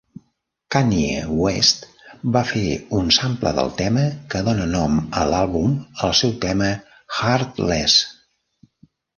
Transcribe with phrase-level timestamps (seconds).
[0.75, 1.09] Kanye
[1.41, 1.83] West
[2.37, 2.63] va fer
[3.01, 5.77] un sample del tema que dóna nom a l'àlbum
[6.09, 6.73] al seu tema
[7.21, 8.01] "Heartless".